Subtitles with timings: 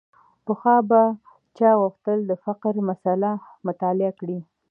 [0.45, 1.01] پخوا به
[1.57, 3.31] چا غوښتل د فقر مسأله
[3.67, 4.39] مطالعه کړي.